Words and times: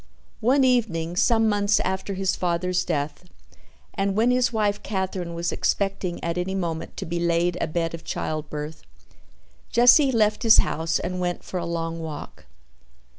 One 0.39 0.63
evening, 0.63 1.15
some 1.15 1.47
months 1.47 1.79
after 1.81 2.15
his 2.15 2.35
father's 2.35 2.83
death, 2.83 3.25
and 3.93 4.15
when 4.15 4.31
his 4.31 4.51
wife 4.51 4.81
Katherine 4.81 5.35
was 5.35 5.51
expecting 5.51 6.19
at 6.23 6.39
any 6.39 6.55
moment 6.55 6.97
to 6.97 7.05
be 7.05 7.19
laid 7.19 7.55
abed 7.61 7.93
of 7.93 8.03
childbirth, 8.03 8.81
Jesse 9.69 10.11
left 10.11 10.41
his 10.41 10.57
house 10.57 10.97
and 10.97 11.19
went 11.19 11.43
for 11.43 11.59
a 11.59 11.67
long 11.67 11.99
walk. 11.99 12.47